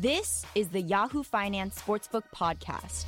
[0.00, 3.04] This is the Yahoo Finance Sportsbook Podcast.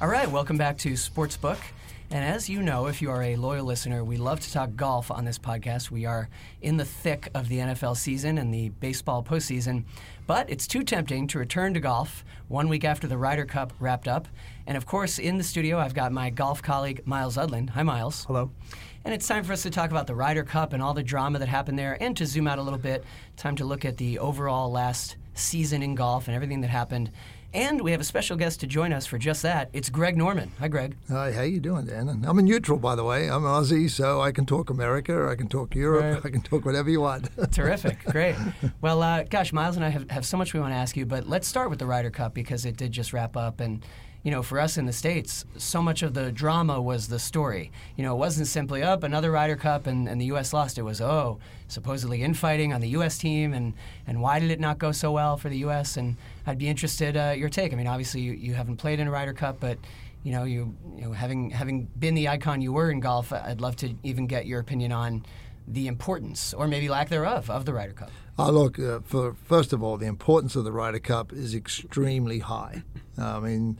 [0.00, 1.58] All right, welcome back to Sportsbook.
[2.12, 5.12] And as you know, if you are a loyal listener, we love to talk golf
[5.12, 5.92] on this podcast.
[5.92, 6.28] We are
[6.60, 9.84] in the thick of the NFL season and the baseball postseason,
[10.26, 14.08] but it's too tempting to return to golf one week after the Ryder Cup wrapped
[14.08, 14.26] up.
[14.66, 17.70] And of course, in the studio, I've got my golf colleague, Myles Udland.
[17.70, 18.24] Hi, Myles.
[18.24, 18.50] Hello.
[19.04, 21.38] And it's time for us to talk about the Ryder Cup and all the drama
[21.38, 23.04] that happened there, and to zoom out a little bit,
[23.36, 27.10] time to look at the overall last season in golf and everything that happened.
[27.52, 29.70] And we have a special guest to join us for just that.
[29.72, 30.52] It's Greg Norman.
[30.60, 30.96] Hi, Greg.
[31.08, 32.24] Hi, how you doing, Dan?
[32.24, 33.28] I'm a neutral, by the way.
[33.28, 36.24] I'm Aussie, so I can talk America, or I can talk Europe, right.
[36.24, 37.28] I can talk whatever you want.
[37.52, 38.36] Terrific, great.
[38.80, 41.06] Well, uh, gosh, Myles and I have, have so much we want to ask you,
[41.06, 43.84] but let's start with the Ryder Cup because it did just wrap up, and
[44.22, 47.72] you know, for us in the States, so much of the drama was the story.
[47.96, 50.52] You know, it wasn't simply up oh, another Ryder Cup and, and the U.S.
[50.52, 50.76] lost.
[50.76, 53.16] It was, oh, supposedly infighting on the U.S.
[53.16, 53.72] team and,
[54.06, 55.96] and why did it not go so well for the U.S.?
[55.96, 57.72] And I'd be interested uh, your take.
[57.72, 59.78] I mean, obviously you, you haven't played in a Ryder Cup, but
[60.22, 63.62] you know, you, you know, having having been the icon you were in golf, I'd
[63.62, 65.24] love to even get your opinion on
[65.66, 68.10] the importance or maybe lack thereof of the Ryder Cup.
[68.38, 72.40] Uh, look, uh, for first of all, the importance of the Ryder Cup is extremely
[72.40, 72.82] high.
[73.16, 73.78] I mean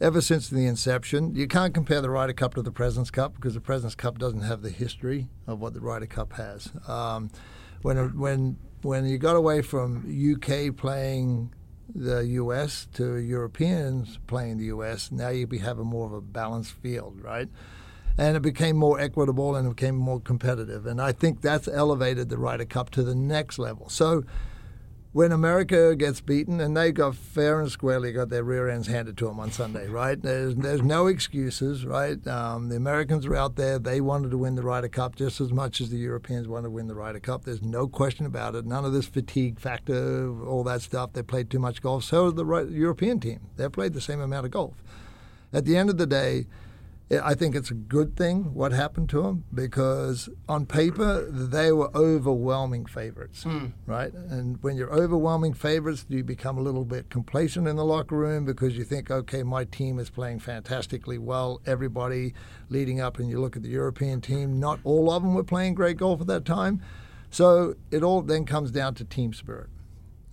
[0.00, 1.34] ever since the inception.
[1.34, 4.42] You can't compare the Ryder Cup to the President's Cup because the President's Cup doesn't
[4.42, 6.70] have the history of what the Ryder Cup has.
[6.86, 7.30] Um,
[7.82, 11.54] when when when you got away from UK playing
[11.94, 12.88] the U.S.
[12.94, 17.48] to Europeans playing the U.S., now you be having more of a balanced field, right?
[18.16, 20.86] And it became more equitable and it became more competitive.
[20.86, 23.88] And I think that's elevated the Ryder Cup to the next level.
[23.88, 24.24] So
[25.14, 29.16] when America gets beaten, and they got fair and squarely got their rear ends handed
[29.16, 30.20] to them on Sunday, right?
[30.20, 32.26] There's there's no excuses, right?
[32.26, 35.52] Um, the Americans were out there; they wanted to win the Ryder Cup just as
[35.52, 37.44] much as the Europeans wanted to win the Ryder Cup.
[37.44, 38.66] There's no question about it.
[38.66, 41.12] None of this fatigue factor, all that stuff.
[41.12, 42.02] They played too much golf.
[42.02, 43.38] So did the European team.
[43.56, 44.82] They played the same amount of golf.
[45.52, 46.46] At the end of the day
[47.10, 51.94] I think it's a good thing what happened to them because on paper they were
[51.94, 53.72] overwhelming favorites, mm.
[53.86, 54.12] right?
[54.12, 58.46] And when you're overwhelming favorites, you become a little bit complacent in the locker room
[58.46, 61.60] because you think, okay, my team is playing fantastically well.
[61.66, 62.32] Everybody
[62.70, 65.74] leading up, and you look at the European team, not all of them were playing
[65.74, 66.80] great golf at that time.
[67.30, 69.68] So it all then comes down to team spirit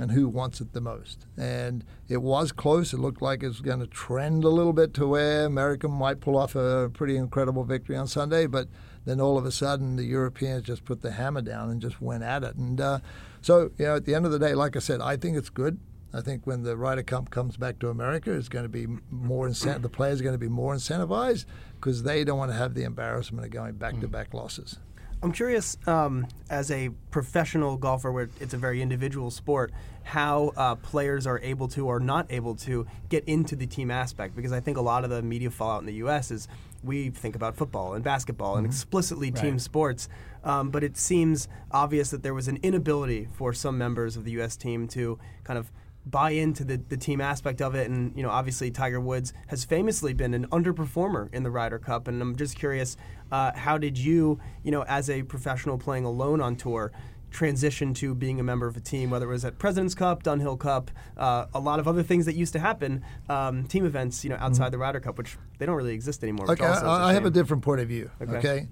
[0.02, 1.28] and who wants it the most.
[1.38, 2.92] And it was close.
[2.92, 6.20] It looked like it was going to trend a little bit to where America might
[6.20, 8.68] pull off a pretty incredible victory on Sunday, but
[9.06, 12.24] then all of a sudden the Europeans just put the hammer down and just went
[12.24, 12.56] at it.
[12.56, 13.00] And uh,
[13.42, 15.52] so, you know, at the end of the day, like I said, I think it's
[15.52, 15.80] good.
[16.14, 19.48] I think when the Ryder Cup comes back to America, it's going to be more
[19.48, 21.46] incent- the players are going to be more incentivized
[21.76, 24.78] because they don't want to have the embarrassment of going back to back losses.
[25.24, 29.72] I'm curious, um, as a professional golfer, where it's a very individual sport,
[30.04, 34.36] how uh, players are able to or not able to get into the team aspect.
[34.36, 36.32] Because I think a lot of the media fallout in the U.S.
[36.32, 36.48] is
[36.84, 38.66] we think about football and basketball mm-hmm.
[38.66, 39.42] and explicitly right.
[39.42, 40.10] team sports,
[40.44, 44.32] um, but it seems obvious that there was an inability for some members of the
[44.32, 44.56] U.S.
[44.58, 45.72] team to kind of
[46.06, 47.90] buy into the, the team aspect of it.
[47.90, 52.08] And, you know, obviously Tiger Woods has famously been an underperformer in the Ryder Cup.
[52.08, 52.98] And I'm just curious,
[53.32, 56.92] uh, how did you, you know, as a professional playing alone on tour,
[57.30, 60.60] transition to being a member of a team, whether it was at President's Cup, Dunhill
[60.60, 64.30] Cup, uh, a lot of other things that used to happen, um, team events, you
[64.30, 64.72] know, outside mm-hmm.
[64.72, 66.52] the Ryder Cup, which they don't really exist anymore.
[66.52, 68.12] Okay, I, I have a different point of view.
[68.22, 68.68] Okay, okay?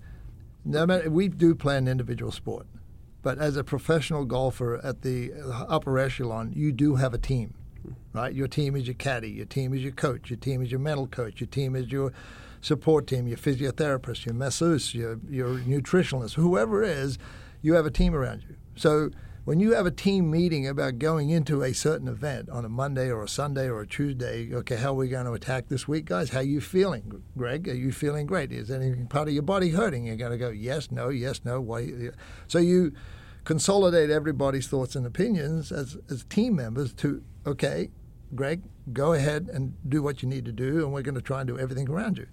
[0.65, 2.67] No we do play an individual sport.
[3.21, 5.33] But as a professional golfer at the
[5.67, 7.53] upper echelon, you do have a team,
[8.13, 8.33] right?
[8.33, 11.07] Your team is your caddy, your team is your coach, your team is your mental
[11.07, 12.13] coach, your team is your
[12.61, 17.17] support team, your physiotherapist, your masseuse, your, your nutritionist, whoever it is,
[17.61, 18.55] you have a team around you.
[18.75, 19.11] So
[19.45, 23.09] when you have a team meeting about going into a certain event on a Monday
[23.09, 26.05] or a Sunday or a Tuesday, okay, how are we going to attack this week,
[26.05, 26.29] guys?
[26.29, 27.67] How are you feeling, Greg?
[27.67, 28.51] Are you feeling great?
[28.51, 30.05] Is any part of your body hurting?
[30.05, 31.61] You're going to go yes, no, yes, no.
[31.61, 32.09] Why?
[32.47, 32.93] So you
[33.45, 37.89] consolidate everybody's thoughts and opinions as, as team members to okay,
[38.35, 38.61] Greg,
[38.93, 41.47] go ahead and do what you need to do, and we're going to try and
[41.47, 42.27] do everything around you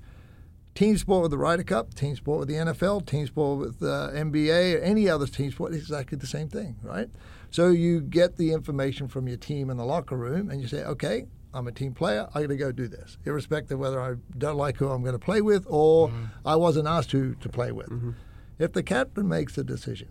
[0.76, 4.12] team sport with the Ryder Cup, team sport with the NFL, team sport with the
[4.14, 7.08] NBA, or any other team sport is exactly the same thing, right?
[7.50, 10.84] So you get the information from your team in the locker room, and you say,
[10.84, 12.28] okay, I'm a team player.
[12.34, 15.14] I got to go do this, irrespective of whether I don't like who I'm going
[15.14, 16.24] to play with or mm-hmm.
[16.44, 17.88] I wasn't asked to to play with.
[17.88, 18.10] Mm-hmm.
[18.58, 20.08] If the captain makes a decision,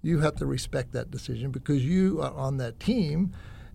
[0.00, 3.32] you have to respect that decision because you are on that team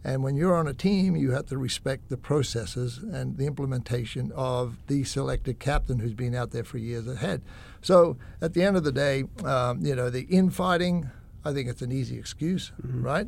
[0.07, 4.31] and when you're on a team, you have to respect the processes and the implementation
[4.33, 7.41] of the selected captain who's been out there for years ahead.
[7.81, 11.09] So at the end of the day, um, you know, the infighting,
[11.43, 13.27] I think it's an easy excuse, right?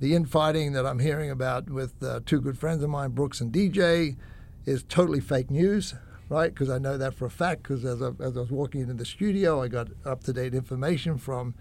[0.00, 3.52] The infighting that I'm hearing about with uh, two good friends of mine, Brooks and
[3.52, 4.16] DJ,
[4.64, 5.94] is totally fake news,
[6.30, 6.52] right?
[6.52, 7.62] Because I know that for a fact.
[7.64, 10.54] Because as, I- as I was walking into the studio, I got up to date
[10.54, 11.54] information from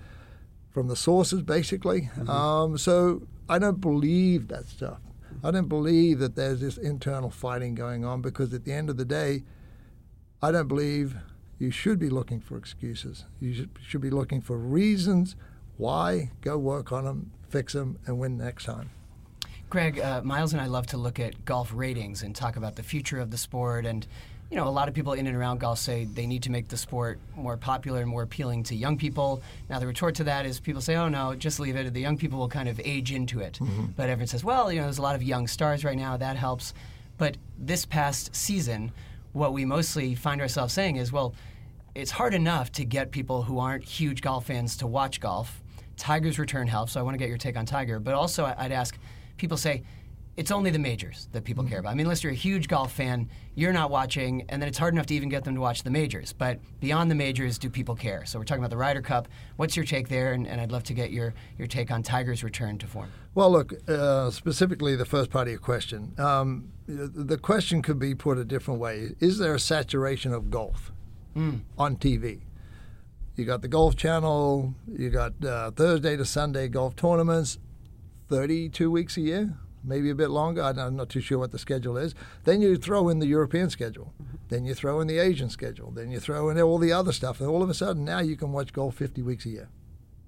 [0.72, 2.10] from the sources, basically.
[2.28, 5.00] Um, so I don't believe that stuff.
[5.44, 8.98] I don't believe that there's this internal fighting going on because at the end of
[8.98, 9.44] the day,
[10.42, 11.16] I don't believe
[11.60, 13.26] you should be looking for excuses.
[13.40, 15.36] You should, be looking for reasons
[15.78, 18.92] why, go work on them, fix them, and win next time.
[19.70, 22.84] Greg, uh, Myles and I love to look at golf ratings and talk about the
[22.84, 23.86] future of the sport.
[23.86, 24.06] And,
[24.50, 26.68] you know, a lot of people in and around golf say they need to make
[26.68, 29.42] the sport more popular and more appealing to young people.
[29.70, 31.92] Now, the retort to that is people say, oh, no, just leave it.
[31.92, 33.54] The young people will kind of age into it.
[33.54, 33.86] Mm-hmm.
[33.96, 36.18] But everyone says, well, you know, there's a lot of young stars right now.
[36.18, 36.74] That helps.
[37.18, 38.92] But this past season,
[39.32, 41.34] what we mostly find ourselves saying is, well,
[41.96, 45.62] it's hard enough to get people who aren't huge golf fans to watch golf.
[45.98, 48.00] Tiger's return helps, so I want to get your take on Tiger.
[48.00, 48.98] But also, I'd ask
[49.38, 49.84] people say,
[50.36, 51.92] it's only the majors that people care about.
[51.92, 54.94] I mean, unless you're a huge golf fan, you're not watching, and then it's hard
[54.94, 56.34] enough to even get them to watch the majors.
[56.34, 58.26] But beyond the majors, do people care?
[58.26, 59.28] So we're talking about the Ryder Cup.
[59.58, 60.34] What's your take there?
[60.34, 63.12] And, and I'd love to get your, your take on Tiger's return to form.
[63.36, 66.14] Well, look, uh, specifically the first part of your question.
[66.18, 69.12] Um, the question could be put a different way.
[69.20, 70.92] Is there a saturation of golf
[71.36, 72.42] on TV?
[73.36, 77.58] You got the Golf Channel, you got uh, Thursday to Sunday golf tournaments,
[78.30, 80.62] 32 weeks a year, maybe a bit longer.
[80.62, 82.16] I don't- I'm not too sure what the schedule is.
[82.44, 84.14] Then you throw in the European schedule.
[84.50, 85.92] Then you throw in the Asian schedule.
[85.92, 87.40] Then you throw in all the other stuff.
[87.40, 89.70] And all of a sudden, now you can watch golf 50 weeks a year,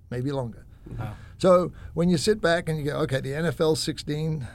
[0.10, 0.66] maybe longer.
[1.00, 1.16] Wow.
[1.38, 4.48] So when you sit back and you go, okay, the NFL 16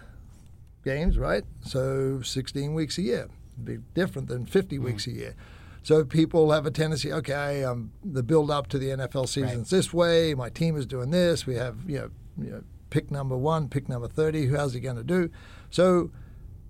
[0.85, 1.45] games, right?
[1.63, 3.29] So 16 weeks a year,
[3.63, 5.35] be different than 50 weeks a year.
[5.83, 9.93] So people have a tendency, okay, um, the build up to the NFL season's this
[9.95, 10.35] way.
[10.35, 11.47] My team is doing this.
[11.47, 14.49] We have, you know, you know pick number one, pick number 30.
[14.49, 15.31] How's he going to do?
[15.71, 16.11] So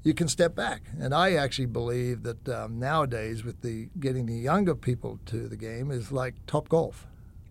[0.02, 0.82] you can step back.
[0.98, 5.56] And I actually believe that um, nowadays, with the getting the younger people to the
[5.56, 7.06] game, is like top golf.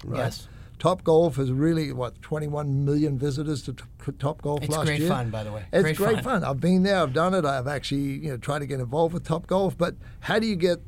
[0.06, 0.19] Right?
[0.19, 0.48] Yes.
[0.80, 3.75] Top Golf has really what 21 million visitors to
[4.18, 5.10] Top Golf It's last great year.
[5.10, 5.66] fun, by the way.
[5.74, 6.42] It's Great great, fun.
[6.42, 6.44] fun.
[6.45, 7.01] I've been there.
[7.01, 7.44] I've done it.
[7.44, 9.77] I've actually you know tried to get involved with Top Golf.
[9.77, 10.80] But how do you get?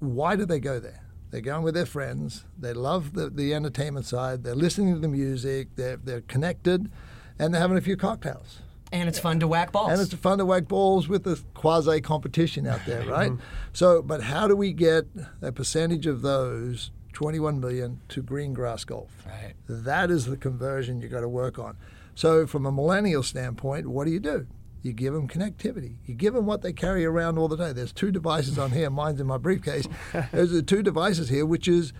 [0.00, 1.04] Why do they go there?
[1.30, 2.44] They're going with their friends.
[2.58, 4.42] They love the, the entertainment side.
[4.42, 5.68] They're listening to the music.
[5.76, 6.90] They're they're connected,
[7.40, 8.58] and they're having a few cocktails.
[8.92, 9.92] And it's fun to whack balls.
[9.92, 13.32] And it's fun to whack balls with the quasi competition out there, right?
[13.72, 15.06] so, but how do we get
[15.40, 19.10] a percentage of those 21 million to green grass golf?
[19.26, 19.54] Right.
[19.68, 21.76] That is the conversion you got to work on.
[22.14, 24.46] So, from a millennial standpoint, what do you do?
[24.82, 25.96] You give them connectivity.
[26.04, 27.72] You give them what they carry around all the day.
[27.72, 28.90] There's two devices on here.
[28.90, 29.86] Mine's in my briefcase.
[30.32, 31.92] There's the two devices here, which is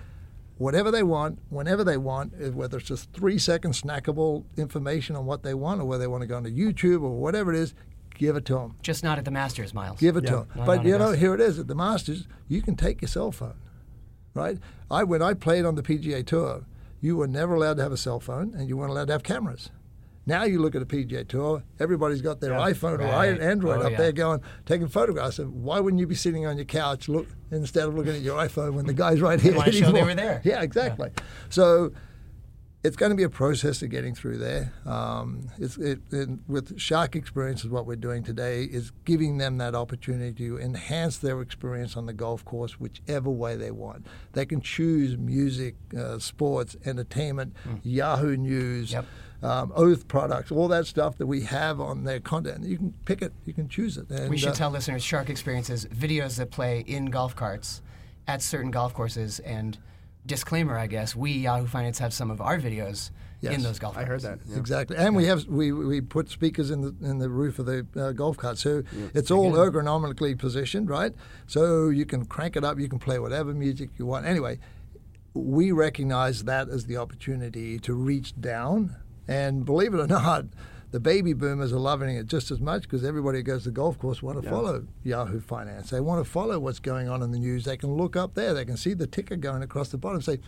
[0.61, 5.25] whatever they want, whenever they want, eh, whether it's just three second snackable information on
[5.25, 7.75] what they want or whether they want to go onto YouTube or whatever it is,
[8.15, 8.77] give it to them.
[8.83, 9.99] Just not at the Masters, Myles.
[9.99, 10.49] Give it to them.
[10.55, 11.19] Not but on you know, Augusta.
[11.19, 12.29] here it is at the Masters.
[12.47, 13.57] You can take your cell phone,
[14.35, 14.59] right?
[14.91, 16.67] I when I played on the PGA Tour,
[17.01, 19.23] you were never allowed to have a cell phone, and you weren't allowed to have
[19.23, 19.71] cameras.
[20.31, 22.71] Now you look at a PGA Tour, everybody's got their Yeah.
[22.71, 23.99] iPhone or Android Oh, up yeah.
[23.99, 25.41] there going taking photographs.
[25.41, 28.38] And why wouldn't you be sitting on your couch look instead of looking at your
[28.38, 29.56] iPhone when the guy's right here?
[29.56, 30.41] wanna show they were there.
[30.44, 31.10] Yeah, exactly.
[31.49, 31.91] So
[32.84, 34.72] it's going to be a process of getting through there.
[34.87, 39.58] Um, it's, it, and with Shark Experience, is what we're doing today, is giving them
[39.58, 44.06] that opportunity to enhance their experience on the golf course, whichever way they want.
[44.32, 48.93] They can choose music, uh, sports, entertainment, Yahoo News.
[48.93, 49.05] Yep.
[49.43, 52.65] Um, Oath products, all that stuff that we have on their content.
[52.65, 54.11] You can pick it, you can choose it.
[54.11, 57.81] And, We should uh, tell listeners Shark Experiences videos that play in golf carts
[58.29, 59.41] at certain golf courses.
[59.41, 59.79] And
[60.27, 63.11] disclaimer, I guess, we Yahoo Finance have some of our videos
[63.43, 64.06] in those golf carts.
[64.06, 64.39] I heard that.
[64.47, 64.59] yeah.
[64.59, 67.87] Exactly, and we have we, we put speakers in the in the roof of the
[67.97, 68.82] uh, golf cart, so
[69.15, 71.15] it's all ergonomically positioned, right?
[71.47, 74.27] So you can crank it up, you can play whatever music you want.
[74.27, 74.59] Anyway,
[75.32, 78.97] we recognize that as the opportunity to reach down,
[79.31, 80.44] and believe it or not.
[80.91, 83.75] The baby boomers are loving it just as much because everybody who goes to the
[83.75, 84.51] golf course want to Yeah.
[84.51, 85.91] follow Yahoo Finance.
[85.91, 87.65] They want to follow what's going on in the news.
[87.65, 88.53] They can look up there.
[88.55, 90.20] They can see the ticker going across the bottom.
[90.20, 90.41] Say,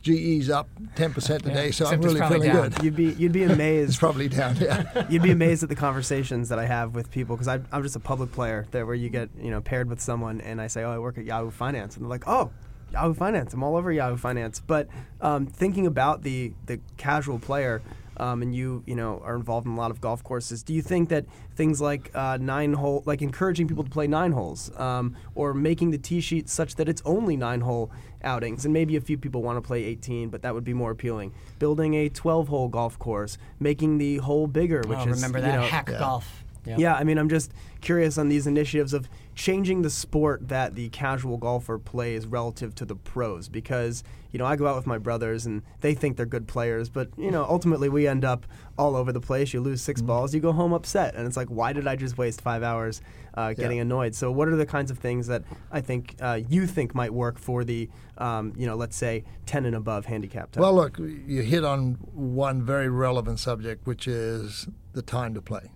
[0.00, 2.70] GE's up 10% today, Yeah, so except I'm really feeling down.
[2.70, 2.82] good.
[2.84, 3.56] You'd be you'd be amazed.
[3.58, 4.00] It's amazed.
[4.00, 4.56] probably down.
[4.56, 5.06] Yeah.
[5.10, 8.00] You'd be amazed at the conversations that I have with people because I'm just a
[8.00, 10.92] public player that where you get you know paired with someone and I say oh
[10.92, 12.52] I work at Yahoo Finance and they're like oh
[12.92, 14.88] Yahoo Finance I'm all over Yahoo Finance but
[15.20, 17.82] um, thinking about the the casual player
[18.18, 20.62] um, and you you know are involved in a lot of golf courses.
[20.62, 24.32] Do you think that things like uh, nine hole, like encouraging people to play nine
[24.32, 27.90] holes, um, or making the tee sheet such that it's only nine hole
[28.22, 30.90] outings, and maybe a few people want to play 18, but that would be more
[30.90, 31.32] appealing.
[31.58, 35.44] Building a 12 hole golf course, making the hole bigger, which oh, is remember you
[35.44, 35.98] that know, hack Yeah.
[35.98, 36.44] golf.
[36.68, 36.78] Yep.
[36.78, 40.88] yeah, I mean, I'm just curious on these initiatives of changing the sport that the
[40.90, 43.48] casual golfer plays relative to the pros.
[43.48, 46.88] Because, you know, I go out with my brothers and they think they're good players,
[46.88, 48.46] but, you know, ultimately we end up
[48.76, 49.52] all over the place.
[49.54, 51.14] You lose 6 balls, you go home upset.
[51.14, 53.00] And it's like, why did I just waste five hours
[53.34, 53.82] uh, getting Yeah.
[53.82, 54.14] annoyed?
[54.14, 57.38] So, what are the kinds of things that I think uh, you think might work
[57.38, 60.60] for the, um, you know, let's say 10 and above handicap type?
[60.62, 65.70] Well, look, you hit on one very relevant subject, which is the time to play.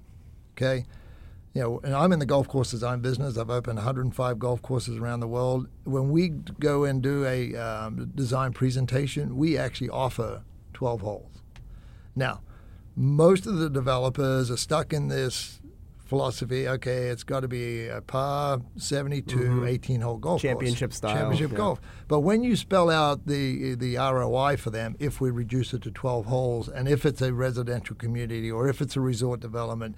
[0.57, 0.85] Okay,
[1.55, 3.37] you know, and I'm in the golf course design business.
[3.37, 5.69] I've opened 105 golf courses around the world.
[5.85, 10.43] When we go and do a um, design presentation, we actually offer
[10.73, 11.43] 12 holes.
[12.17, 12.41] Now,
[12.97, 15.61] most of the developers are stuck in this
[16.13, 16.69] philosophy.
[16.69, 20.43] Okay, it's got to be a par 72, 18 hole golf course.
[20.43, 21.57] Championship style, Championship yeah.
[21.57, 21.81] golf.
[22.09, 25.91] But when you spell out the the ROI for them, if we reduce it to
[25.91, 29.97] 12 holes, and if it's a residential community or if it's a resort development,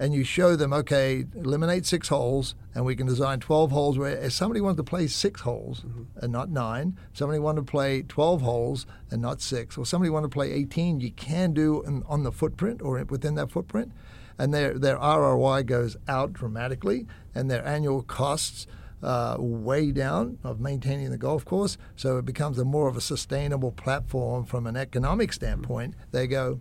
[0.00, 4.16] and you show them, okay, eliminate six holes, and we can design 12 holes where
[4.16, 5.84] if somebody wants to play six holes
[6.16, 10.28] and not nine, somebody wanted to play 12 holes and not six, or somebody wanted
[10.28, 13.92] to play 18, you can do in, on the footprint or within that footprint.
[14.38, 18.66] And their, their ROI goes out dramatically, and their annual costs
[19.02, 21.76] uh, way down of maintaining the golf course.
[21.94, 25.94] So it becomes a more of a sustainable platform from an economic standpoint.
[26.10, 26.60] They go,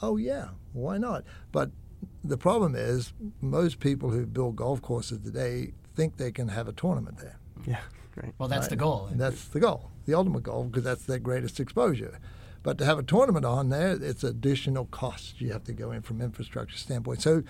[0.00, 1.24] oh yeah, why not?
[1.50, 1.72] But
[2.24, 6.72] the problem is most people who build golf courses today think they can have a
[6.72, 7.38] tournament there.
[7.66, 7.80] yeah,
[8.16, 8.34] right.
[8.38, 9.08] Well, that's the goal.
[9.10, 12.18] And that's the goal, the ultimate goal, because that's their greatest exposure.
[12.62, 16.02] But to have a tournament on there, it's additional costs you have to go in
[16.02, 17.22] from infrastructure standpoint.
[17.22, 17.42] So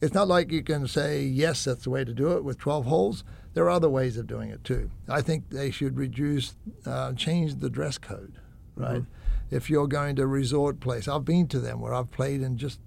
[0.00, 2.84] it's not like you can say yes, that's the way to do it with 12
[2.86, 3.24] holes.
[3.54, 4.90] There are other ways of doing it too.
[5.08, 6.54] I think they should reduce,
[6.86, 8.34] uh, change the dress code,
[8.76, 9.02] right?
[9.50, 12.56] If you're going to a resort place, I've been to them where I've played in
[12.56, 12.80] just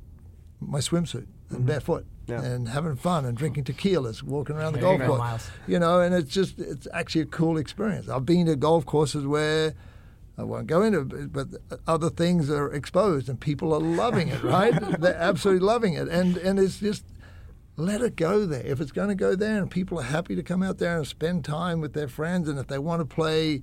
[0.59, 1.65] my swimsuit and mm-hmm.
[1.65, 2.41] barefoot Yeah.
[2.41, 5.19] and having fun and drinking tequilas, walking around the golf course.
[5.19, 5.49] Myles.
[5.67, 8.09] You know, and it's just it's actually a cool experience.
[8.09, 9.73] I've been to golf courses where
[10.37, 11.47] I won't go into, it, but
[11.87, 14.43] other things are exposed and people are loving it.
[14.43, 14.73] Right?
[14.99, 17.05] They're absolutely loving it, and and it's just
[17.75, 18.65] let it go there.
[18.65, 21.07] If it's going to go there, and people are happy to come out there and
[21.07, 23.61] spend time with their friends, and if they want to play.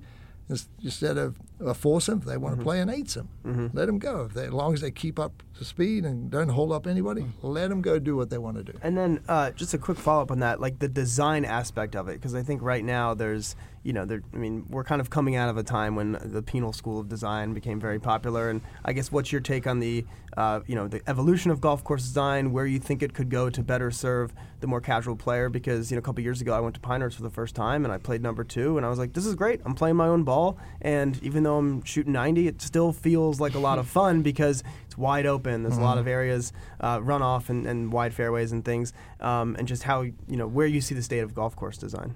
[0.49, 2.63] Ins- Instead of a foursome, if they want to mm-hmm.
[2.63, 3.29] play an eightsome.
[3.45, 3.77] Mm-hmm.
[3.77, 4.25] Let them go.
[4.25, 7.21] If they, as long as they keep up to speed and don't hold up anybody,
[7.21, 7.47] mm-hmm.
[7.47, 8.77] let them go do what they want to do.
[8.81, 12.07] And then uh, just a quick follow up on that, like the design aspect of
[12.07, 15.35] it, because I think right now there's, you know, I mean, we're kind of coming
[15.35, 18.49] out of a time when the penal school of design became very popular.
[18.49, 20.03] And I guess what's your take on the,
[20.35, 23.47] uh, you know, the evolution of golf course design, where you think it could go
[23.51, 25.49] to better serve the more casual player?
[25.49, 27.85] Because you know, a couple years ago I went to Pinehurst for the first time
[27.85, 29.61] and I played number two, and I was like, this is great.
[29.65, 33.53] I'm playing my own ball, and even though I'm shooting 90, it still feels like
[33.53, 35.61] a lot of fun because it's wide open.
[35.61, 39.67] There's a lot of areas, uh, runoff and, and wide fairways and things, um, and
[39.67, 42.15] just how you know where you see the state of golf course design.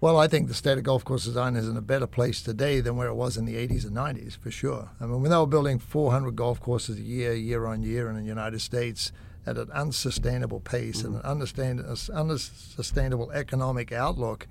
[0.00, 2.80] Well, I think the state of golf course design is in a better place today
[2.80, 4.90] than where it was in the 80s and 90s, for sure.
[5.00, 8.14] I mean, when they were building 400 golf courses a year, year on year in
[8.14, 9.10] the United States
[9.44, 11.30] at an unsustainable pace and an mm-hmm.
[11.30, 14.46] understand, unsustainable economic outlook,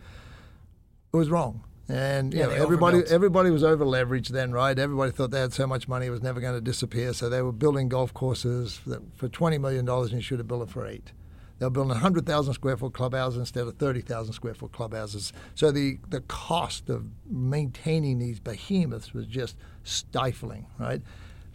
[1.13, 1.63] it was wrong.
[1.88, 3.13] And you Yeah, know, everybody overbuilt.
[3.16, 4.77] everybody was over leveraged then, right?
[4.77, 7.42] Everybody thought they had so much money it was never going to disappear, so they
[7.42, 10.70] were building golf courses that, for twenty million dollars, and you should have built it
[10.70, 11.13] for eight.
[11.60, 15.34] They were building hundred thousand square foot clubhouses instead of thirty thousand square foot clubhouses.
[15.56, 21.02] So the the cost of maintaining these behemoths was just stifling, right?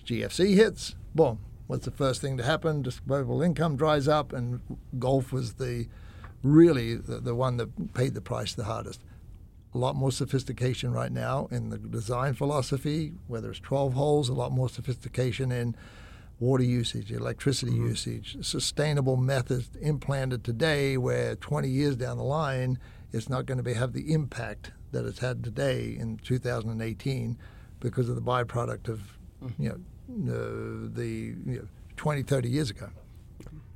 [0.04, 1.38] GFC hits, boom.
[1.68, 2.82] What's the first thing to happen?
[2.82, 4.61] Disposable income dries up, and
[4.99, 5.87] golf was the
[6.42, 9.00] really the, the one that paid the price the hardest
[9.75, 14.35] a lot more sophistication right now in the design philosophy, whether it's 12 holes, a
[14.35, 15.75] lot more sophistication in
[16.42, 22.78] water usage, electricity usage, sustainable methods implanted today where 20 years down the line
[23.12, 27.38] it's not going to be, have the impact that it's had today in 2018
[27.78, 29.18] because of the byproduct of
[29.58, 32.88] you know uh, the you know, 20 30 years ago.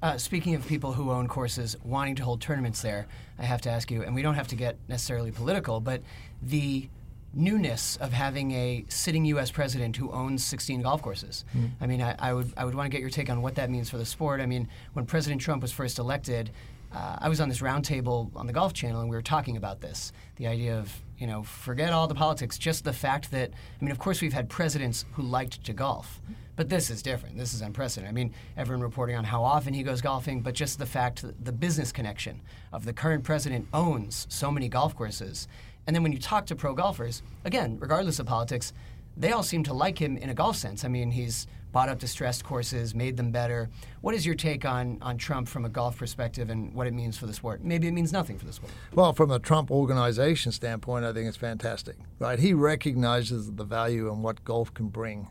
[0.02, 3.06] Uh, speaking of people who own courses wanting to hold tournaments there,
[3.38, 6.02] I have to ask you, and we don't have to get necessarily political, but
[6.42, 6.88] the
[7.36, 9.50] newness of having a sitting U.S.
[9.50, 11.44] president who owns 16 golf courses.
[11.80, 13.70] I mean, I, I would I would want to get your take on what that
[13.70, 14.40] means for the sport.
[14.40, 16.50] I mean, when President Trump was first elected,
[16.92, 19.80] uh, I was on this roundtable on the Golf Channel, and we were talking about
[19.80, 23.84] this the idea of, you know, forget all the politics, just the fact that, I
[23.84, 26.20] mean, of course, we've had presidents who liked to golf,
[26.56, 27.38] but this is different.
[27.38, 28.10] This is unprecedented.
[28.10, 31.42] I mean, everyone reporting on how often he goes golfing, but just the fact that
[31.44, 35.48] the business connection of the current president owns so many golf courses.
[35.86, 38.72] And then when you talk to pro golfers, again, regardless of politics,
[39.16, 40.84] they all seem to like him in a golf sense.
[40.84, 43.68] I mean, he's bought up distressed courses, made them better.
[44.00, 47.16] What is your take on, on Trump from a golf perspective and what it means
[47.16, 47.62] for the sport?
[47.62, 48.72] Maybe it means nothing for the sport.
[48.94, 52.38] Well, from a Trump organization standpoint, I think it's fantastic, right?
[52.38, 55.28] He recognizes the value and what golf can bring,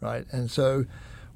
[0.00, 0.24] right?
[0.30, 0.86] And so,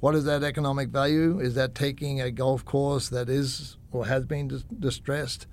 [0.01, 1.39] what is that economic value?
[1.39, 5.47] Is that taking a golf course that is or has been dis- distressed?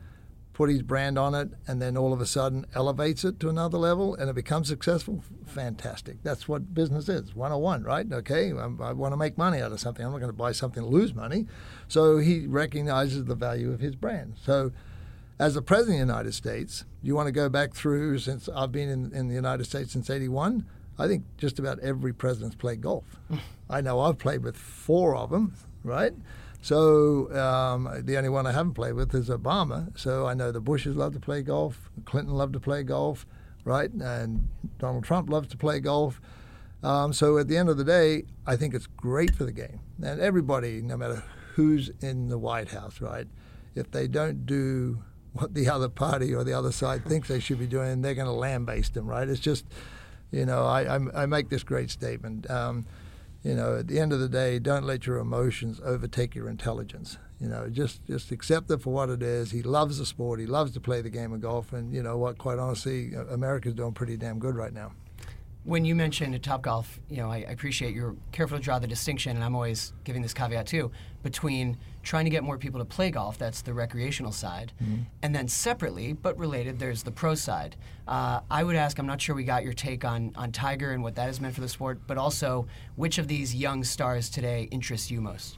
[0.53, 3.77] Put his brand on it, and then all of a sudden elevates it to another
[3.77, 6.21] level and it becomes successful, fantastic.
[6.23, 8.05] That's what business is 101, right?
[8.11, 10.05] Okay, I'm, i want to make money out of something.
[10.05, 11.47] I'm not going to buy something to lose money.
[11.87, 14.35] So he recognizes the value of his brand.
[14.41, 14.71] So,
[15.39, 18.71] as the President of the United States, you want to go back through since I've
[18.71, 20.65] been in, in the United States since 81.
[20.99, 23.05] I think just about every president's played golf.
[23.69, 26.13] I know I've played with four of them, right?
[26.63, 29.95] So um, the only one I haven't played with is Obama.
[29.99, 33.25] So I know the Bushes love to play golf, Clinton loved to play golf,
[33.65, 33.91] right?
[33.91, 34.47] And
[34.79, 36.21] Donald Trump loves to play golf.
[36.81, 39.81] Um, so at the end of the day, I think it's great for the game.
[40.01, 41.21] And everybody, no matter
[41.55, 43.27] who's in the White House, right?
[43.75, 45.03] If they don't do
[45.33, 48.25] what the other party or the other side thinks they should be doing, they're going
[48.25, 49.27] to lambaste them, right?
[49.27, 49.65] It's just,
[50.31, 52.49] you know, I, I, I make this great statement.
[52.49, 52.85] Um,
[53.43, 57.17] you know, at the end of the day, don't let your emotions overtake your intelligence.
[57.39, 59.51] You know, just just accept it for what it is.
[59.51, 60.39] He loves the sport.
[60.39, 62.37] He loves to play the game of golf, and you know what?
[62.37, 64.93] Quite honestly, America's doing pretty damn good right now
[65.65, 68.87] when you mentioned Top Golf, you know, I, I, appreciate you're careful to draw the
[68.87, 70.91] distinction, and I'm always giving this caveat too,
[71.21, 75.03] between trying to get more people to play golf, that's the recreational side, mm-hmm.
[75.21, 77.77] and then separately, but related, there's the pro side.
[78.07, 81.01] Uh, I would ask, I'm not sure we got your take on, on Tiger and
[81.01, 84.67] what that has meant for the sport, but also which of these young stars today
[84.69, 85.57] interests you most?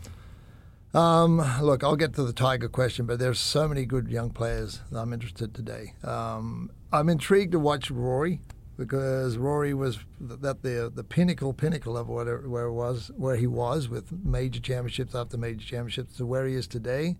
[0.94, 4.82] Um, look, I'll get to the Tiger question, but there's so many good young players
[4.92, 5.94] that I'm interested today.
[6.04, 8.40] Um, I'm intrigued to watch Rory
[8.77, 10.00] because Rory was
[10.44, 15.16] at the the pinnacle pinnacle of whatever where was where he was with major championships
[15.16, 17.16] after major championships to where he is today,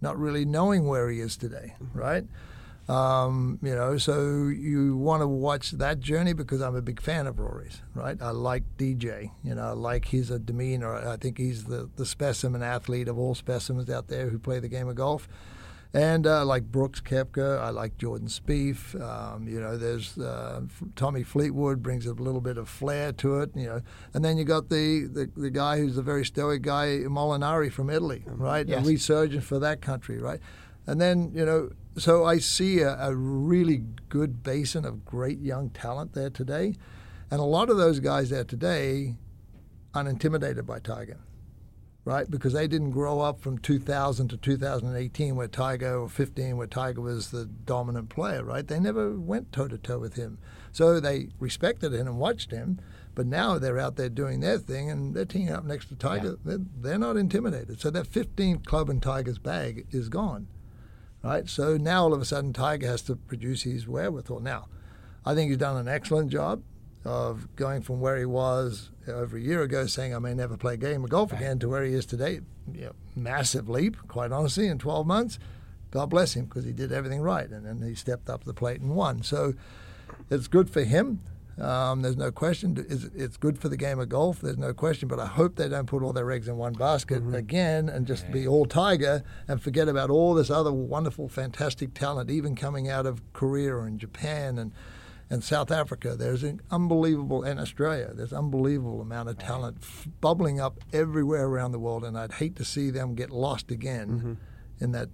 [0.00, 2.24] not really knowing where he is today, right?
[2.86, 7.26] Um, you know, so you want to watch that journey because I'm a big fan
[7.26, 8.20] of Rory's, right?
[8.20, 10.94] I like DJ, you know, I like his demeanor.
[10.94, 14.68] I think he's the, the specimen athlete of all specimens out there who play the
[14.68, 15.26] game of golf.
[15.94, 19.00] And uh, like Brooks Koepka, I like Jordan Spieth.
[19.00, 20.62] Um, you know, there's uh,
[20.96, 23.52] Tommy Fleetwood brings a little bit of flair to it.
[23.54, 23.80] You know,
[24.12, 27.90] and then you got the, the, the guy who's a very stoic guy, Molinari from
[27.90, 28.42] Italy, mm-hmm.
[28.42, 28.66] right?
[28.66, 28.84] Yes.
[28.84, 30.40] A resurgence for that country, right?
[30.88, 35.70] And then you know, so I see a, a really good basin of great young
[35.70, 36.74] talent there today,
[37.30, 39.14] and a lot of those guys there today,
[39.94, 41.18] unintimidated by Tiger
[42.04, 42.30] right?
[42.30, 47.00] Because they didn't grow up from 2000 to 2018 where Tiger, or 15 where Tiger
[47.00, 48.66] was the dominant player, right?
[48.66, 50.38] They never went toe to toe with him.
[50.72, 52.80] So they respected him and watched him,
[53.14, 56.30] but now they're out there doing their thing and they're teaming up next to Tiger.
[56.30, 56.36] Yeah.
[56.44, 57.80] They're, they're not intimidated.
[57.80, 60.48] So that 15th club in Tiger's bag is gone,
[61.22, 61.48] right?
[61.48, 64.40] So now all of a sudden Tiger has to produce his wherewithal.
[64.40, 64.66] Now,
[65.24, 66.62] I think he's done an excellent job
[67.04, 70.74] of going from where he was over a year ago, saying I may never play
[70.74, 71.40] a game of golf right.
[71.40, 72.40] again, to where he is today.
[72.72, 75.38] You know, massive leap, quite honestly, in 12 months.
[75.90, 78.80] God bless him because he did everything right, and then he stepped up the plate
[78.80, 79.22] and won.
[79.22, 79.54] So
[80.30, 81.20] it's good for him.
[81.58, 82.84] Um, there's no question.
[82.88, 84.40] It's, it's, good for the game of golf.
[84.40, 85.06] There's no question.
[85.06, 87.34] But I hope they don't put all their eggs in one basket mm-hmm.
[87.34, 92.28] again and just be all Tiger and forget about all this other wonderful, fantastic talent,
[92.28, 94.72] even coming out of Korea and Japan and
[95.30, 96.16] and South Africa.
[96.16, 98.12] There's an unbelievable, and Australia.
[98.14, 102.56] There's unbelievable amount of talent f- bubbling up everywhere around the world, and I'd hate
[102.56, 104.84] to see them get lost again mm-hmm.
[104.84, 105.08] in that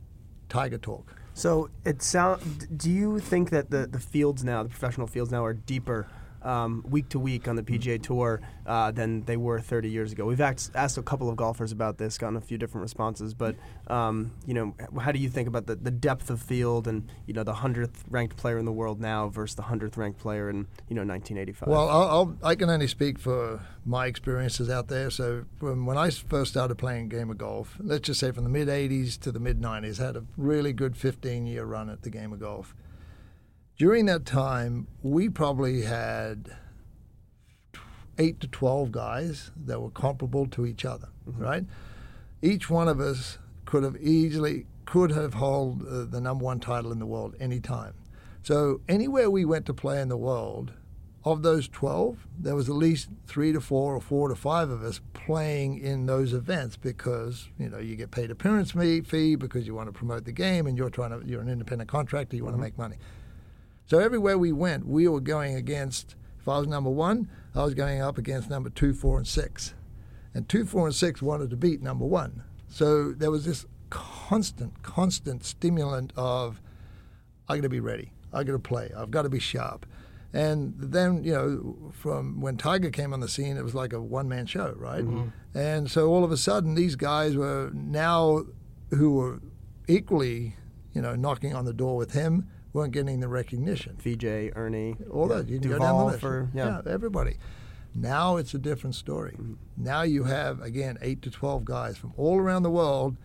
[0.49, 1.14] tiger talk.
[1.35, 2.77] So it sound.
[2.77, 6.07] Do you think that the the fields now, the professional fields now, are deeper
[6.42, 10.24] um, week to week on the PGA Tour uh, than they were 30 years ago.
[10.24, 13.57] We've asked, asked, a couple of golfers about this, gotten a few different responses, but
[13.88, 17.35] um, you know, how do you think about the, the depth of field and you
[17.35, 20.66] know the hundredth ranked player in the world now versus the hundredth ranked player in
[20.88, 21.68] you know 1985?
[21.68, 25.11] Well, I'll, I'll, i can only speak for my experiences out there.
[25.11, 28.50] So when I first started playing a game of golf, let's just say from the
[28.50, 32.11] mid 80s to the mid 90s, had a really good 15 year run at the
[32.11, 32.74] game of golf
[33.81, 36.55] during that time, we probably had
[38.19, 41.43] eight to 12 guys that were comparable to each other, mm-hmm.
[41.43, 41.64] right?
[42.43, 46.93] Each one of us could have easily could have held uh, the number one title
[46.93, 47.95] in the world anytime.
[48.43, 50.73] So anywhere we went to play in the world,
[51.25, 54.83] of those 12, there was at least three to four or four to five of
[54.83, 59.75] us playing in those events because, you know, you get paid appearance fee because you
[59.75, 62.57] want to promote the game and you're trying to, you're an independent contractor, you want
[62.57, 62.62] Mm-hmm.
[62.62, 62.97] to make money.
[63.90, 67.74] So everywhere we went, we were going against, if I was number one, I was
[67.74, 69.74] going up against number two, four, and six.
[70.33, 72.44] And two, four, and six wanted to beat number one.
[72.68, 76.61] So there was this constant, constant stimulant of,
[77.48, 78.12] I got to be ready.
[78.33, 78.92] I got to play.
[78.96, 79.85] I've got to be sharp.
[80.33, 84.00] And then, you know, from when Tiger came on the scene, it was like a
[84.00, 85.03] one man show, right?
[85.03, 85.59] Mm-hmm.
[85.59, 88.44] And so all of a sudden, these guys were now
[88.90, 89.40] who were
[89.88, 90.55] equally,
[90.94, 93.96] you know, knocking on the door with him weren't getting the recognition.
[93.98, 95.48] VJ, Ernie, All yeah, that.
[95.48, 96.20] You can go down the list.
[96.20, 96.83] for yeah.
[96.87, 97.37] everybody.
[97.94, 99.33] Now it's a different story.
[99.33, 99.54] Mm-hmm.
[99.76, 103.16] Now you have, again, 8 to 12 guys from all around the world.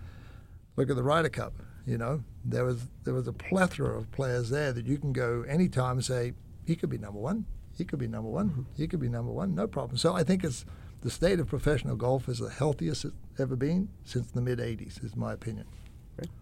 [0.76, 1.54] Look at the Ryder Cup,
[1.86, 2.24] you know.
[2.44, 6.06] There was there was a plethora of players there that you can go anytime and
[6.06, 6.34] say,
[6.66, 7.46] he could be number one,
[7.78, 8.62] he could be number one, mm-hmm.
[8.76, 9.98] he could be number one, no problem.
[9.98, 10.66] So I think it's
[11.02, 15.04] the state of professional golf is the healthiest it's ever been since the mid 80s,
[15.04, 15.66] is my opinion.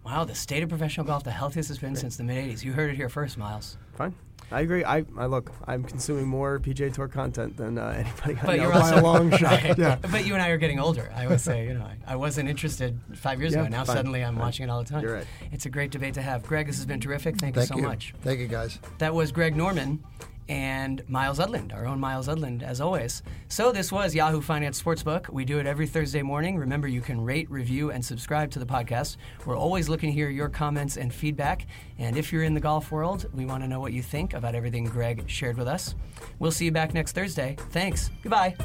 [0.04, 2.62] Wow, the state of professional golf, the healthiest it's been since the mid 80s.
[2.64, 3.76] You heard it here first, Myles.
[3.96, 4.14] Fine.
[4.52, 4.84] I agree.
[4.84, 5.50] I, I look.
[5.66, 9.02] I'm consuming more PGA Tour content than uh, anybody I But know you're by a
[9.02, 9.40] long shot.
[9.64, 9.78] Right.
[9.78, 9.96] Yeah.
[9.96, 11.10] But you and I are getting older.
[11.16, 13.68] I would say, you know, I, I wasn't interested five years Yeah, ago.
[13.70, 14.42] Now fine, suddenly I'm fine.
[14.44, 15.02] watching it all the time.
[15.02, 15.26] You're right.
[15.50, 16.42] It's a great debate to have.
[16.44, 17.36] Greg, this has been terrific.
[17.38, 18.14] Thank, Thank you so much.
[18.22, 18.78] Thank you, guys.
[18.98, 20.04] That was Greg Norman
[20.48, 23.22] and Myles Udland, our own Myles Udland, as always.
[23.48, 25.28] So this was Yahoo Finance Sportsbook.
[25.30, 26.58] We do it every Thursday morning.
[26.58, 29.16] Remember, you can rate, review, and subscribe to the podcast.
[29.46, 31.66] We're always looking to hear your comments and feedback.
[31.98, 34.54] And if you're in the golf world, we want to know what you think about
[34.54, 35.94] everything Greg shared with us.
[36.38, 37.56] We'll see you back next Thursday.
[37.70, 38.10] Thanks.
[38.22, 38.56] Goodbye.